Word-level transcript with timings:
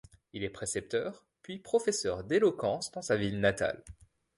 Il 0.33 0.43
est 0.43 0.49
précepteur, 0.49 1.27
puis 1.43 1.59
professeur 1.59 2.23
d'éloquence 2.23 2.89
dans 2.91 3.03
sa 3.03 3.17
ville 3.17 3.39
natale. 3.39 3.83